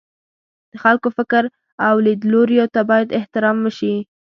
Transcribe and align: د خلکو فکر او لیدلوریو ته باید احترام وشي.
د 0.71 0.73
خلکو 0.83 1.07
فکر 1.17 1.43
او 1.87 1.93
لیدلوریو 2.05 2.71
ته 2.73 2.81
باید 2.89 3.15
احترام 3.19 3.57
وشي. 3.61 3.95